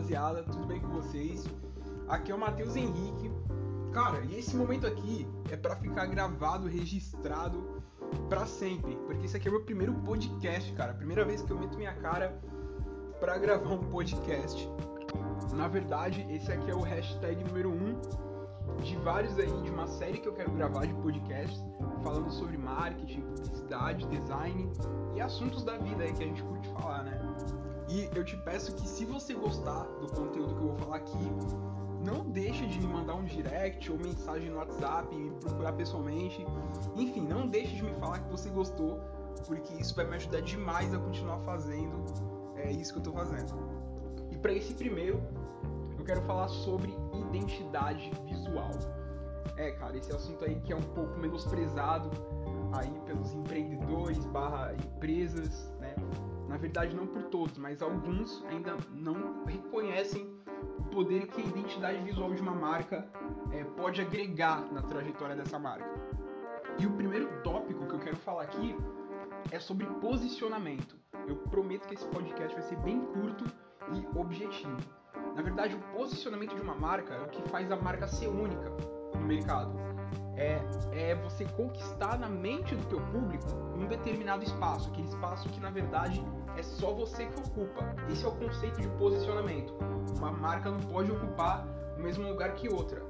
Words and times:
rapaziada, 0.00 0.42
tudo 0.44 0.66
bem 0.66 0.80
com 0.80 0.88
vocês? 0.88 1.44
Aqui 2.08 2.32
é 2.32 2.34
o 2.34 2.38
Matheus 2.38 2.74
Henrique. 2.74 3.30
Cara, 3.92 4.24
e 4.24 4.38
esse 4.38 4.56
momento 4.56 4.86
aqui 4.86 5.28
é 5.50 5.56
para 5.56 5.76
ficar 5.76 6.06
gravado, 6.06 6.66
registrado 6.66 7.82
para 8.28 8.46
sempre, 8.46 8.96
porque 9.06 9.26
esse 9.26 9.36
aqui 9.36 9.48
é 9.48 9.50
o 9.50 9.54
meu 9.54 9.62
primeiro 9.62 9.92
podcast, 9.92 10.72
cara. 10.72 10.94
Primeira 10.94 11.22
vez 11.22 11.42
que 11.42 11.50
eu 11.50 11.58
meto 11.58 11.76
minha 11.76 11.92
cara 11.92 12.40
para 13.20 13.36
gravar 13.36 13.74
um 13.74 13.90
podcast. 13.90 14.66
Na 15.54 15.68
verdade, 15.68 16.26
esse 16.30 16.50
aqui 16.50 16.70
é 16.70 16.74
o 16.74 16.80
hashtag 16.80 17.44
número 17.44 17.68
1 17.68 17.74
um 17.74 18.80
de 18.82 18.96
vários 18.96 19.38
aí, 19.38 19.52
de 19.62 19.70
uma 19.70 19.86
série 19.86 20.18
que 20.18 20.28
eu 20.28 20.32
quero 20.32 20.50
gravar 20.52 20.86
de 20.86 20.94
podcasts, 20.94 21.62
falando 22.02 22.30
sobre 22.30 22.56
marketing, 22.56 23.20
publicidade, 23.20 24.06
design 24.06 24.72
e 25.14 25.20
assuntos 25.20 25.62
da 25.62 25.76
vida 25.76 26.04
aí 26.04 26.12
que 26.14 26.24
a 26.24 26.26
gente 26.26 26.42
curte 26.42 26.68
falar, 26.68 27.02
né? 27.02 27.20
E 27.90 28.08
eu 28.14 28.24
te 28.24 28.36
peço 28.36 28.72
que 28.76 28.86
se 28.86 29.04
você 29.04 29.34
gostar 29.34 29.82
do 30.00 30.06
conteúdo 30.06 30.54
que 30.54 30.60
eu 30.60 30.68
vou 30.68 30.76
falar 30.76 30.98
aqui, 30.98 31.18
não 32.04 32.30
deixe 32.30 32.64
de 32.66 32.78
me 32.78 32.86
mandar 32.86 33.16
um 33.16 33.24
direct 33.24 33.90
ou 33.90 33.98
mensagem 33.98 34.48
no 34.48 34.58
WhatsApp, 34.58 35.12
me 35.14 35.32
procurar 35.32 35.72
pessoalmente. 35.72 36.46
Enfim, 36.94 37.22
não 37.22 37.48
deixe 37.48 37.74
de 37.74 37.82
me 37.82 37.92
falar 37.94 38.20
que 38.20 38.30
você 38.30 38.48
gostou, 38.48 39.00
porque 39.44 39.74
isso 39.74 39.94
vai 39.96 40.06
me 40.06 40.14
ajudar 40.14 40.40
demais 40.42 40.94
a 40.94 40.98
continuar 40.98 41.40
fazendo 41.40 42.04
é, 42.56 42.70
isso 42.70 42.92
que 42.92 43.00
eu 43.00 43.02
tô 43.02 43.12
fazendo. 43.12 43.52
E 44.30 44.36
para 44.36 44.52
esse 44.52 44.72
primeiro, 44.72 45.20
eu 45.98 46.04
quero 46.04 46.22
falar 46.22 46.48
sobre 46.48 46.96
identidade 47.28 48.10
visual. 48.24 48.70
É, 49.56 49.72
cara, 49.72 49.96
esse 49.96 50.12
assunto 50.12 50.44
aí 50.44 50.60
que 50.60 50.72
é 50.72 50.76
um 50.76 50.82
pouco 50.94 51.18
menosprezado 51.18 52.08
aí 52.72 53.00
pelos 53.04 53.34
empreendedores 53.34 54.24
barra 54.26 54.74
empresas, 54.74 55.69
verdade, 56.60 56.94
não 56.94 57.06
por 57.06 57.22
todos, 57.24 57.56
mas 57.58 57.82
alguns 57.82 58.44
ainda 58.48 58.76
não 58.92 59.44
reconhecem 59.44 60.28
o 60.78 60.84
poder 60.84 61.26
que 61.28 61.40
a 61.40 61.44
identidade 61.44 62.02
visual 62.02 62.32
de 62.34 62.42
uma 62.42 62.54
marca 62.54 63.08
é, 63.52 63.64
pode 63.64 64.00
agregar 64.00 64.70
na 64.72 64.82
trajetória 64.82 65.34
dessa 65.34 65.58
marca. 65.58 65.88
E 66.78 66.86
o 66.86 66.92
primeiro 66.92 67.28
tópico 67.42 67.86
que 67.86 67.94
eu 67.94 67.98
quero 67.98 68.16
falar 68.16 68.42
aqui 68.42 68.76
é 69.50 69.58
sobre 69.58 69.86
posicionamento. 69.86 70.96
Eu 71.26 71.36
prometo 71.36 71.88
que 71.88 71.94
esse 71.94 72.06
podcast 72.08 72.54
vai 72.54 72.62
ser 72.62 72.76
bem 72.78 73.00
curto 73.00 73.44
e 73.94 74.18
objetivo. 74.18 74.76
Na 75.34 75.42
verdade, 75.42 75.74
o 75.74 75.96
posicionamento 75.96 76.54
de 76.54 76.60
uma 76.60 76.74
marca 76.74 77.14
é 77.14 77.22
o 77.22 77.28
que 77.28 77.42
faz 77.48 77.70
a 77.70 77.76
marca 77.76 78.06
ser 78.06 78.28
única 78.28 78.70
no 79.14 79.26
mercado 79.26 79.99
é, 80.40 80.58
é 80.92 81.14
você 81.14 81.44
conquistar 81.44 82.18
na 82.18 82.28
mente 82.28 82.74
do 82.74 82.84
teu 82.86 83.00
público 83.12 83.46
um 83.76 83.86
determinado 83.86 84.42
espaço, 84.42 84.88
aquele 84.88 85.06
espaço 85.06 85.48
que 85.50 85.60
na 85.60 85.70
verdade 85.70 86.24
é 86.56 86.62
só 86.62 86.92
você 86.92 87.26
que 87.26 87.38
ocupa. 87.38 87.94
Esse 88.10 88.24
é 88.24 88.28
o 88.28 88.32
conceito 88.32 88.80
de 88.80 88.88
posicionamento. 88.88 89.74
Uma 90.16 90.32
marca 90.32 90.70
não 90.70 90.80
pode 90.80 91.12
ocupar 91.12 91.66
o 91.96 92.02
mesmo 92.02 92.26
lugar 92.26 92.54
que 92.54 92.68
outra. 92.68 93.02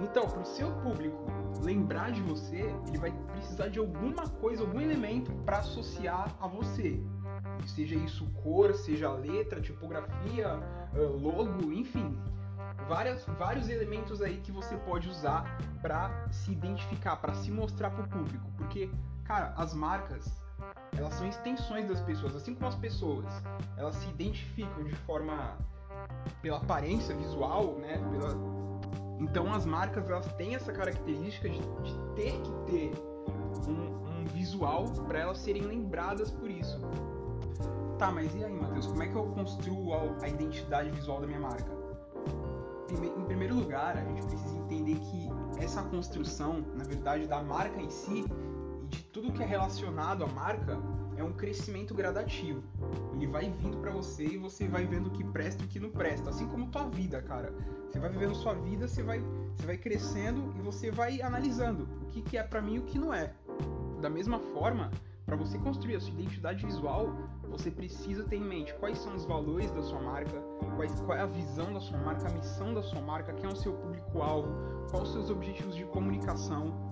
Então, 0.00 0.28
para 0.28 0.40
o 0.40 0.44
seu 0.44 0.70
público 0.76 1.24
lembrar 1.60 2.12
de 2.12 2.20
você, 2.22 2.72
ele 2.86 2.98
vai 2.98 3.12
precisar 3.32 3.68
de 3.68 3.78
alguma 3.78 4.28
coisa, 4.28 4.62
algum 4.62 4.80
elemento 4.80 5.32
para 5.44 5.58
associar 5.58 6.34
a 6.40 6.46
você. 6.46 7.00
Seja 7.66 7.94
isso 7.94 8.26
cor, 8.42 8.74
seja 8.74 9.10
letra, 9.10 9.60
tipografia, 9.60 10.58
logo, 11.20 11.72
enfim 11.72 12.18
várias, 12.88 13.24
vários 13.38 13.68
elementos 13.68 14.20
aí 14.22 14.38
que 14.38 14.52
você 14.52 14.76
pode 14.76 15.08
usar 15.08 15.58
para 15.80 16.28
se 16.30 16.52
identificar, 16.52 17.16
para 17.16 17.34
se 17.34 17.50
mostrar 17.50 17.90
para 17.90 18.04
o 18.04 18.08
público. 18.08 18.50
Porque, 18.56 18.90
cara, 19.24 19.52
as 19.56 19.74
marcas, 19.74 20.42
elas 20.96 21.14
são 21.14 21.26
extensões 21.26 21.88
das 21.88 22.00
pessoas, 22.00 22.36
assim 22.36 22.54
como 22.54 22.66
as 22.68 22.76
pessoas, 22.76 23.26
elas 23.76 23.94
se 23.96 24.08
identificam 24.08 24.84
de 24.84 24.94
forma 24.96 25.56
pela 26.42 26.58
aparência 26.58 27.14
visual, 27.14 27.78
né? 27.78 27.98
Pela... 28.10 28.34
Então 29.20 29.52
as 29.52 29.64
marcas 29.64 30.08
elas 30.10 30.30
têm 30.34 30.54
essa 30.54 30.72
característica 30.72 31.48
de, 31.48 31.58
de 31.58 31.98
ter 32.14 32.40
que 32.42 32.52
ter 32.66 32.92
um, 33.68 34.20
um 34.20 34.24
visual 34.26 34.84
para 35.06 35.20
elas 35.20 35.38
serem 35.38 35.62
lembradas 35.62 36.30
por 36.30 36.50
isso. 36.50 36.80
Tá, 37.98 38.10
mas 38.10 38.34
e 38.34 38.44
aí, 38.44 38.52
Matheus? 38.52 38.86
Como 38.86 39.02
é 39.02 39.08
que 39.08 39.14
eu 39.14 39.26
construo 39.26 39.94
a 40.20 40.28
identidade 40.28 40.90
visual 40.90 41.20
da 41.20 41.26
minha 41.26 41.40
marca? 41.40 41.73
Em 43.02 43.24
primeiro 43.24 43.54
lugar, 43.54 43.96
a 43.96 44.04
gente 44.04 44.26
precisa 44.26 44.56
entender 44.56 44.96
que 44.96 45.28
essa 45.62 45.82
construção, 45.82 46.64
na 46.76 46.84
verdade, 46.84 47.26
da 47.26 47.42
marca 47.42 47.80
em 47.80 47.90
si 47.90 48.24
e 48.82 48.86
de 48.86 49.02
tudo 49.04 49.32
que 49.32 49.42
é 49.42 49.46
relacionado 49.46 50.24
à 50.24 50.26
marca 50.26 50.78
é 51.16 51.22
um 51.22 51.32
crescimento 51.32 51.94
gradativo. 51.94 52.62
Ele 53.14 53.26
vai 53.26 53.48
vindo 53.50 53.76
para 53.78 53.90
você 53.90 54.24
e 54.24 54.38
você 54.38 54.66
vai 54.66 54.84
vendo 54.86 55.06
o 55.06 55.10
que 55.10 55.24
presta 55.24 55.62
e 55.62 55.66
o 55.66 55.68
que 55.68 55.80
não 55.80 55.90
presta, 55.90 56.30
assim 56.30 56.46
como 56.48 56.68
tua 56.68 56.88
vida, 56.88 57.22
cara. 57.22 57.54
Você 57.88 57.98
vai 57.98 58.10
vivendo 58.10 58.34
sua 58.34 58.54
vida, 58.54 58.88
você 58.88 59.02
vai, 59.02 59.20
você 59.56 59.66
vai 59.66 59.76
crescendo 59.76 60.52
e 60.58 60.62
você 60.62 60.90
vai 60.90 61.22
analisando 61.22 61.88
o 62.02 62.06
que, 62.06 62.22
que 62.22 62.36
é 62.36 62.42
para 62.42 62.60
mim 62.60 62.74
e 62.74 62.78
o 62.80 62.82
que 62.82 62.98
não 62.98 63.14
é. 63.14 63.32
Da 64.00 64.10
mesma 64.10 64.38
forma, 64.38 64.90
para 65.24 65.36
você 65.36 65.58
construir 65.58 65.96
a 65.96 66.00
sua 66.00 66.12
identidade 66.12 66.64
visual, 66.64 67.16
você 67.48 67.70
precisa 67.70 68.24
ter 68.24 68.36
em 68.36 68.44
mente 68.44 68.74
quais 68.74 68.98
são 68.98 69.14
os 69.14 69.24
valores 69.24 69.70
da 69.70 69.82
sua 69.82 70.00
marca, 70.00 70.42
quais, 70.76 71.00
qual 71.00 71.16
é 71.16 71.22
a 71.22 71.26
visão 71.26 71.72
da 71.72 71.80
sua 71.80 71.98
marca, 71.98 72.28
a 72.28 72.32
missão 72.32 72.74
da 72.74 72.82
sua 72.82 73.00
marca, 73.00 73.32
quem 73.32 73.48
é 73.48 73.52
o 73.52 73.56
seu 73.56 73.72
público-alvo, 73.72 74.48
quais 74.90 75.08
os 75.08 75.12
seus 75.12 75.30
objetivos 75.30 75.74
de 75.74 75.84
comunicação. 75.86 76.90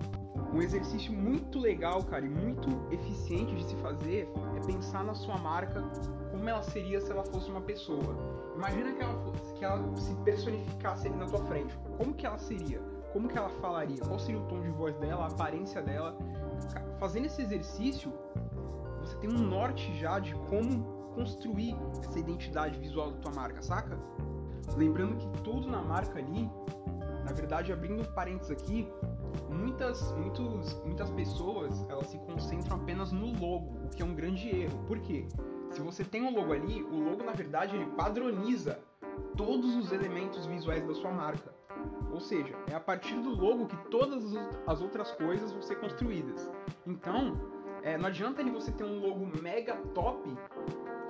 Um 0.54 0.62
exercício 0.62 1.12
muito 1.12 1.59
legal, 1.59 2.03
cara, 2.04 2.25
e 2.25 2.28
muito 2.28 2.69
eficiente 2.91 3.54
de 3.54 3.65
se 3.65 3.76
fazer 3.76 4.28
é 4.56 4.66
pensar 4.66 5.04
na 5.04 5.14
sua 5.14 5.37
marca 5.38 5.82
como 6.31 6.49
ela 6.49 6.62
seria 6.62 7.00
se 7.00 7.10
ela 7.10 7.25
fosse 7.25 7.50
uma 7.50 7.60
pessoa. 7.60 8.16
Imagina 8.56 8.93
que 8.93 9.03
ela, 9.03 9.14
fosse, 9.25 9.54
que 9.54 9.64
ela 9.64 9.97
se 9.97 10.14
personificasse 10.16 11.06
ali 11.06 11.16
na 11.16 11.26
tua 11.26 11.44
frente. 11.47 11.76
Como 11.99 12.14
que 12.14 12.26
ela 12.26 12.38
seria? 12.38 12.81
Como 13.12 13.28
que 13.28 13.36
ela 13.36 13.48
falaria? 13.48 13.98
Qual 13.98 14.18
seria 14.18 14.40
o 14.40 14.46
tom 14.46 14.60
de 14.62 14.70
voz 14.70 14.96
dela, 14.96 15.24
a 15.24 15.26
aparência 15.28 15.82
dela? 15.82 16.16
Fazendo 16.98 17.26
esse 17.26 17.42
exercício, 17.42 18.12
você 19.00 19.16
tem 19.18 19.30
um 19.30 19.38
norte 19.38 19.94
já 19.98 20.18
de 20.18 20.34
como 20.48 20.82
construir 21.14 21.76
essa 22.00 22.18
identidade 22.18 22.78
visual 22.78 23.10
da 23.10 23.18
tua 23.18 23.32
marca, 23.32 23.60
saca? 23.60 23.98
Lembrando 24.76 25.16
que 25.16 25.42
tudo 25.42 25.68
na 25.68 25.82
marca 25.82 26.18
ali, 26.18 26.50
na 27.24 27.32
verdade, 27.32 27.72
abrindo 27.72 28.02
parênteses 28.14 28.50
aqui, 28.50 28.88
muitas, 29.50 30.12
muitos, 30.12 30.74
muitas 30.84 31.10
pessoas 31.10 31.84
elas 31.88 32.06
se 32.06 32.18
concentram 32.18 32.76
apenas 32.76 33.12
no 33.12 33.26
logo, 33.26 33.74
o 33.84 33.88
que 33.90 34.02
é 34.02 34.04
um 34.04 34.14
grande 34.14 34.48
erro. 34.48 34.78
Por 34.86 34.98
quê? 35.00 35.26
Se 35.70 35.80
você 35.80 36.04
tem 36.04 36.22
um 36.22 36.34
logo 36.34 36.52
ali, 36.52 36.82
o 36.82 36.98
logo 36.98 37.22
na 37.24 37.32
verdade 37.32 37.76
ele 37.76 37.86
padroniza 37.96 38.78
todos 39.36 39.74
os 39.74 39.92
elementos 39.92 40.46
visuais 40.46 40.86
da 40.86 40.94
sua 40.94 41.12
marca. 41.12 41.52
Ou 42.10 42.20
seja, 42.20 42.54
é 42.70 42.75
a 42.75 42.81
partir 42.81 43.15
do 43.15 43.31
logo 43.31 43.66
que 43.66 43.76
todas 43.88 44.34
as 44.66 44.81
outras 44.81 45.10
coisas 45.12 45.53
vão 45.53 45.62
ser 45.62 45.76
construídas. 45.76 46.50
Então, 46.87 47.41
é, 47.82 47.97
não 47.97 48.06
adianta 48.06 48.43
você 48.44 48.70
ter 48.70 48.84
um 48.84 49.00
logo 49.00 49.26
mega 49.43 49.75
top 49.94 50.28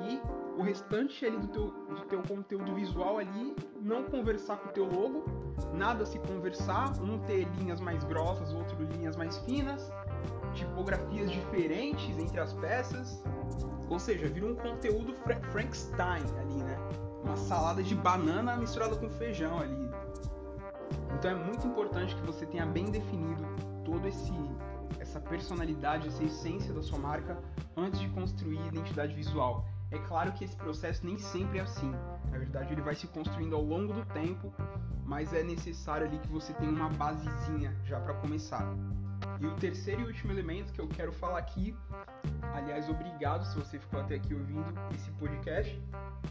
e 0.00 0.20
o 0.58 0.62
restante 0.62 1.24
ali 1.24 1.38
do 1.38 1.48
teu, 1.48 1.66
do 1.66 2.00
teu 2.06 2.22
conteúdo 2.22 2.74
visual 2.74 3.18
ali 3.18 3.54
não 3.80 4.04
conversar 4.04 4.56
com 4.58 4.68
o 4.68 4.72
teu 4.72 4.84
logo, 4.84 5.24
nada 5.74 6.04
se 6.04 6.18
conversar, 6.20 6.92
um 7.00 7.18
ter 7.20 7.46
linhas 7.58 7.80
mais 7.80 8.04
grossas, 8.04 8.52
outro 8.52 8.76
linhas 8.84 9.16
mais 9.16 9.38
finas, 9.38 9.90
tipografias 10.54 11.30
diferentes 11.30 12.18
entre 12.18 12.40
as 12.40 12.52
peças, 12.54 13.22
ou 13.88 13.98
seja, 13.98 14.26
vira 14.28 14.46
um 14.46 14.54
conteúdo 14.54 15.12
Fra 15.14 15.36
Frankenstein 15.50 16.24
ali, 16.40 16.62
né? 16.62 16.78
Uma 17.22 17.36
salada 17.36 17.82
de 17.82 17.94
banana 17.94 18.56
misturada 18.56 18.96
com 18.96 19.08
feijão 19.10 19.60
ali. 19.60 19.90
Então 21.22 21.30
é 21.30 21.34
muito 21.36 21.64
importante 21.68 22.16
que 22.16 22.22
você 22.22 22.44
tenha 22.44 22.66
bem 22.66 22.86
definido 22.86 23.44
todo 23.84 24.08
esse 24.08 24.32
essa 24.98 25.20
personalidade, 25.20 26.08
essa 26.08 26.24
essência 26.24 26.74
da 26.74 26.82
sua 26.82 26.98
marca 26.98 27.38
antes 27.76 28.00
de 28.00 28.08
construir 28.08 28.58
identidade 28.66 29.14
visual. 29.14 29.64
É 29.92 29.98
claro 29.98 30.32
que 30.32 30.42
esse 30.42 30.56
processo 30.56 31.06
nem 31.06 31.16
sempre 31.16 31.60
é 31.60 31.62
assim. 31.62 31.92
Na 32.28 32.38
verdade, 32.38 32.72
ele 32.72 32.82
vai 32.82 32.96
se 32.96 33.06
construindo 33.06 33.54
ao 33.54 33.62
longo 33.62 33.92
do 33.92 34.04
tempo, 34.06 34.52
mas 35.04 35.32
é 35.32 35.44
necessário 35.44 36.08
ali 36.08 36.18
que 36.18 36.26
você 36.26 36.52
tenha 36.54 36.72
uma 36.72 36.88
basezinha 36.88 37.72
já 37.84 38.00
para 38.00 38.14
começar. 38.14 38.66
E 39.40 39.46
o 39.46 39.54
terceiro 39.56 40.02
e 40.02 40.04
último 40.04 40.32
elemento 40.32 40.72
que 40.72 40.80
eu 40.80 40.88
quero 40.88 41.12
falar 41.12 41.38
aqui, 41.38 41.76
aliás, 42.54 42.88
obrigado 42.88 43.44
se 43.44 43.56
você 43.56 43.78
ficou 43.78 44.00
até 44.00 44.16
aqui 44.16 44.34
ouvindo 44.34 44.72
esse 44.94 45.10
podcast, 45.12 45.80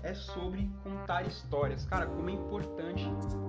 é 0.03 0.13
sobre 0.13 0.69
contar 0.83 1.25
histórias. 1.27 1.86
Cara, 1.86 2.06
como 2.06 2.30
é 2.30 2.33
importante 2.33 3.06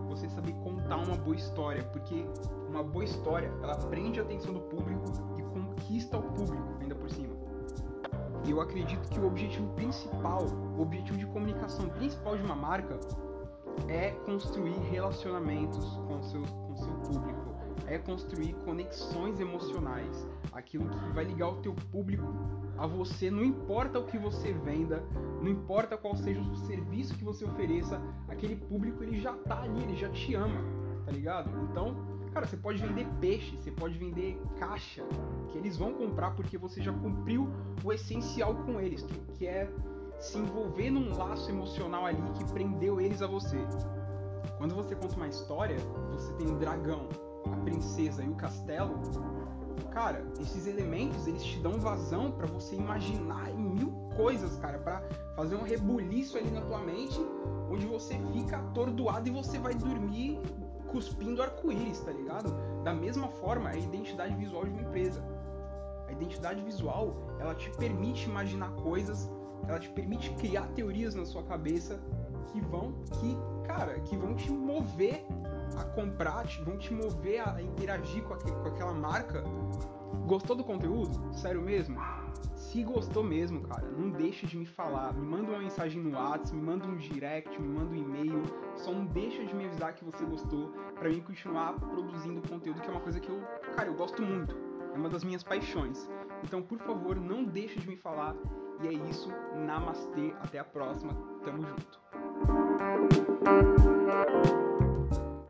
você 0.08 0.28
saber 0.28 0.52
contar 0.54 0.96
uma 0.96 1.16
boa 1.16 1.36
história, 1.36 1.82
porque 1.84 2.26
uma 2.68 2.82
boa 2.82 3.04
história, 3.04 3.52
ela 3.62 3.76
prende 3.76 4.20
a 4.20 4.22
atenção 4.22 4.52
do 4.54 4.60
público 4.60 5.04
e 5.38 5.42
conquista 5.42 6.18
o 6.18 6.22
público 6.22 6.76
ainda 6.80 6.94
por 6.94 7.10
cima. 7.10 7.34
E 8.44 8.50
eu 8.50 8.60
acredito 8.60 9.08
que 9.08 9.20
o 9.20 9.26
objetivo 9.26 9.72
principal, 9.74 10.46
o 10.76 10.82
objetivo 10.82 11.16
de 11.16 11.26
comunicação 11.26 11.88
principal 11.90 12.36
de 12.36 12.42
uma 12.42 12.56
marca 12.56 12.98
é 13.88 14.10
construir 14.24 14.76
relacionamentos 14.90 15.96
com 16.08 16.22
seu, 16.22 16.42
com 16.42 16.76
seu 16.76 16.92
público 16.94 17.41
é 17.86 17.98
construir 17.98 18.54
conexões 18.64 19.40
emocionais, 19.40 20.26
aquilo 20.52 20.88
que 20.88 21.10
vai 21.10 21.24
ligar 21.24 21.48
o 21.48 21.56
teu 21.56 21.74
público 21.90 22.26
a 22.76 22.86
você, 22.86 23.30
não 23.30 23.44
importa 23.44 23.98
o 23.98 24.06
que 24.06 24.18
você 24.18 24.52
venda, 24.52 25.02
não 25.40 25.48
importa 25.48 25.96
qual 25.96 26.16
seja 26.16 26.40
o 26.40 26.56
serviço 26.56 27.14
que 27.14 27.24
você 27.24 27.44
ofereça, 27.44 28.00
aquele 28.28 28.56
público 28.56 29.02
ele 29.02 29.20
já 29.20 29.32
tá 29.34 29.62
ali, 29.62 29.82
ele 29.82 29.96
já 29.96 30.08
te 30.08 30.34
ama, 30.34 30.60
tá 31.04 31.12
ligado? 31.12 31.50
Então, 31.70 31.94
cara, 32.32 32.46
você 32.46 32.56
pode 32.56 32.84
vender 32.84 33.06
peixe, 33.20 33.56
você 33.56 33.70
pode 33.70 33.98
vender 33.98 34.40
caixa, 34.58 35.04
que 35.50 35.58
eles 35.58 35.76
vão 35.76 35.92
comprar 35.92 36.32
porque 36.32 36.56
você 36.56 36.82
já 36.82 36.92
cumpriu 36.92 37.48
o 37.84 37.92
essencial 37.92 38.54
com 38.54 38.80
eles, 38.80 39.04
que, 39.34 39.46
é 39.46 39.70
se 40.18 40.38
envolver 40.38 40.90
num 40.90 41.16
laço 41.16 41.50
emocional 41.50 42.06
ali 42.06 42.22
que 42.34 42.44
prendeu 42.52 43.00
eles 43.00 43.22
a 43.22 43.26
você. 43.26 43.58
Quando 44.56 44.74
você 44.74 44.94
conta 44.94 45.16
uma 45.16 45.26
história, 45.26 45.76
você 46.12 46.32
tem 46.34 46.46
o 46.46 46.56
dragão, 46.58 47.08
a 47.50 47.56
princesa 47.56 48.22
e 48.22 48.28
o 48.28 48.34
castelo. 48.34 49.00
Cara, 49.90 50.24
esses 50.40 50.66
elementos 50.66 51.26
eles 51.26 51.42
te 51.42 51.58
dão 51.58 51.78
vazão 51.78 52.30
para 52.30 52.46
você 52.46 52.76
imaginar 52.76 53.50
em 53.50 53.58
mil 53.58 53.92
coisas, 54.16 54.56
cara, 54.56 54.78
para 54.78 55.02
fazer 55.34 55.56
um 55.56 55.62
rebuliço 55.62 56.38
ali 56.38 56.50
na 56.50 56.60
tua 56.62 56.78
mente, 56.78 57.18
onde 57.70 57.86
você 57.86 58.18
fica 58.32 58.56
atordoado 58.56 59.28
e 59.28 59.32
você 59.32 59.58
vai 59.58 59.74
dormir 59.74 60.40
cuspindo 60.92 61.42
arco-íris, 61.42 62.00
tá 62.00 62.12
ligado? 62.12 62.54
Da 62.84 62.92
mesma 62.92 63.28
forma, 63.28 63.70
a 63.70 63.76
identidade 63.76 64.34
visual 64.36 64.64
de 64.64 64.70
uma 64.70 64.82
empresa. 64.82 65.24
A 66.06 66.12
identidade 66.12 66.62
visual, 66.62 67.16
ela 67.40 67.54
te 67.54 67.70
permite 67.70 68.28
imaginar 68.28 68.70
coisas, 68.72 69.30
ela 69.68 69.78
te 69.78 69.90
permite 69.90 70.30
criar 70.34 70.66
teorias 70.68 71.14
na 71.14 71.24
sua 71.24 71.42
cabeça 71.42 72.00
que 72.52 72.60
vão 72.60 72.92
que, 73.20 73.36
cara, 73.66 73.98
que 74.00 74.16
vão 74.16 74.34
te 74.34 74.50
mover 74.50 75.24
a 75.76 75.84
comprar, 75.84 76.44
vão 76.64 76.76
te 76.76 76.92
mover 76.92 77.40
a 77.46 77.60
interagir 77.62 78.22
com, 78.24 78.34
aquele, 78.34 78.56
com 78.56 78.68
aquela 78.68 78.92
marca. 78.92 79.42
Gostou 80.26 80.54
do 80.54 80.62
conteúdo? 80.62 81.32
Sério 81.32 81.62
mesmo? 81.62 81.98
Se 82.54 82.82
gostou 82.82 83.22
mesmo, 83.22 83.62
cara, 83.62 83.86
não 83.90 84.10
deixa 84.10 84.46
de 84.46 84.56
me 84.56 84.66
falar. 84.66 85.12
Me 85.14 85.26
manda 85.26 85.50
uma 85.50 85.58
mensagem 85.58 86.00
no 86.00 86.16
WhatsApp, 86.16 86.54
me 86.54 86.62
manda 86.62 86.86
um 86.86 86.96
direct, 86.96 87.60
me 87.60 87.68
manda 87.68 87.92
um 87.92 87.96
e-mail. 87.96 88.42
Só 88.76 88.92
não 88.92 89.04
deixa 89.06 89.44
de 89.44 89.54
me 89.54 89.66
avisar 89.66 89.94
que 89.94 90.04
você 90.04 90.24
gostou 90.24 90.68
para 90.94 91.08
mim 91.08 91.20
continuar 91.20 91.74
produzindo 91.74 92.40
conteúdo, 92.48 92.80
que 92.80 92.88
é 92.88 92.90
uma 92.90 93.00
coisa 93.00 93.20
que 93.20 93.28
eu, 93.28 93.40
cara, 93.76 93.88
eu 93.88 93.94
gosto 93.94 94.22
muito. 94.22 94.71
É 94.92 94.96
uma 94.96 95.08
das 95.08 95.24
minhas 95.24 95.42
paixões. 95.42 96.10
Então, 96.44 96.62
por 96.62 96.78
favor, 96.78 97.16
não 97.18 97.44
deixa 97.44 97.80
de 97.80 97.88
me 97.88 97.96
falar. 97.96 98.34
E 98.82 98.88
é 98.88 98.92
isso. 98.92 99.30
Namastê. 99.54 100.34
Até 100.40 100.58
a 100.58 100.64
próxima. 100.64 101.14
Tamo 101.44 101.62
junto. 101.66 102.00